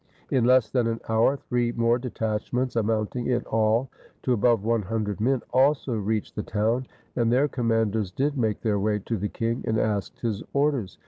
[0.31, 3.87] In less than an hour three more detachments, amounting in all
[4.23, 8.79] to above one hundred men, also reached the town; and their commanders did make their
[8.79, 10.97] way to the king, and asked his orders.